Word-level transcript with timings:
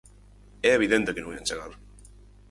É 0.67 0.69
evidente 0.73 1.13
que 1.13 1.23
non 1.23 1.33
ían 1.35 1.47
chegar. 1.49 1.71